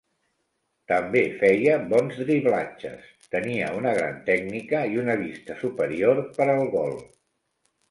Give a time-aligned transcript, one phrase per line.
[0.91, 3.05] També feia bons driblatges,
[3.37, 7.01] tenia una gran tècnica i una vista superior per al gol.